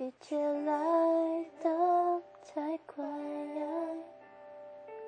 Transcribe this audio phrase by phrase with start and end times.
[0.00, 3.04] 一切来得太快，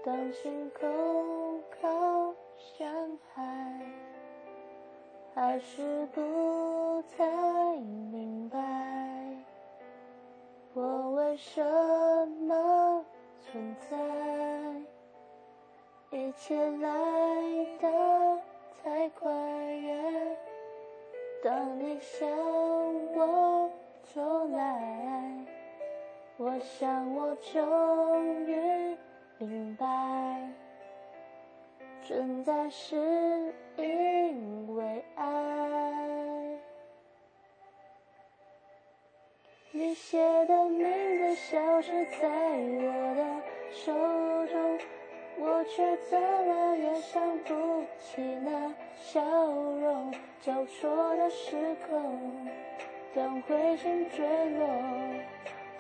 [0.05, 0.81] 当心口
[1.81, 2.93] 靠向
[3.33, 3.81] 海，
[5.33, 7.25] 还是不太
[8.11, 8.59] 明白，
[10.75, 11.63] 我为什
[12.49, 13.05] 么
[13.39, 13.97] 存在？
[16.19, 16.91] 一切来
[17.81, 18.41] 得
[18.83, 19.31] 太快，
[21.45, 22.29] 当你向
[23.15, 23.71] 我，
[26.51, 28.97] 我想我终于
[29.39, 29.87] 明白，
[32.03, 32.97] 存在是
[33.77, 36.59] 因为爱。
[39.71, 43.93] 你写的名字消失在我的手
[44.49, 44.79] 中，
[45.39, 47.55] 我却怎么也想不
[48.01, 50.13] 起那笑容。
[50.41, 52.49] 交错的时空，
[53.15, 54.67] 当彗星坠落，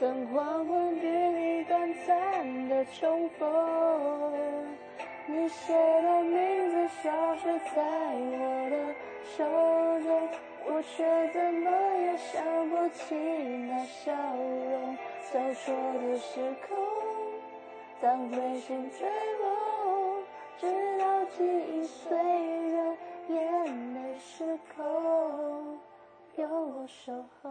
[0.00, 3.46] 当黄昏与你短暂的重逢，
[5.26, 8.94] 你写的名字消失在我的
[9.36, 9.44] 手
[10.00, 10.28] 中，
[10.64, 14.96] 我却怎么也想不起那笑容。
[15.30, 16.78] 交说的时空，
[18.00, 19.06] 当彗星坠
[19.42, 20.22] 落，
[20.56, 22.96] 直到记忆碎了，
[23.28, 25.78] 眼泪失控，
[26.36, 27.50] 有我守候。